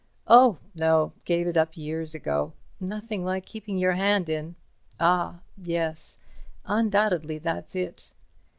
Oh, 0.25 0.57
no, 0.73 1.13
gave 1.25 1.45
it 1.45 1.55
up 1.57 1.77
years 1.77 2.15
ago. 2.15 2.53
Nothing 2.79 3.23
like 3.23 3.45
keeping 3.45 3.77
your 3.77 3.91
hand 3.91 4.29
in. 4.29 4.55
Ah—yes, 4.99 6.17
undoubtedly 6.65 7.37
that's 7.37 7.75
it. 7.75 8.11